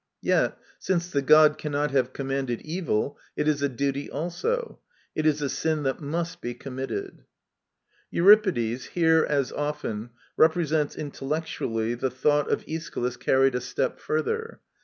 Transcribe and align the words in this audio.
Yet, 0.23 0.57
since 0.79 1.11
the 1.11 1.21
god 1.21 1.59
cannot 1.59 1.91
have 1.91 2.11
commanded 2.11 2.61
evil, 2.63 3.19
it 3.35 3.47
is 3.47 3.61
a 3.61 3.69
duty 3.69 4.09
also. 4.09 4.79
It 5.13 5.27
is 5.27 5.43
a 5.43 5.47
sin 5.47 5.83
that 5.83 6.01
must 6.01 6.41
be 6.41 6.55
committed. 6.55 7.25
Euripides, 8.09 8.85
here 8.85 9.23
as 9.29 9.51
often, 9.51 10.09
represents 10.37 10.95
intellectually 10.95 11.93
the 11.93 12.09
thought 12.09 12.49
of 12.49 12.63
Aeschylus 12.67 13.15
carried 13.15 13.53
a 13.53 13.61
step 13.61 13.99
further. 13.99 14.59